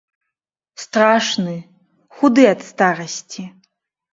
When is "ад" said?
2.55-2.61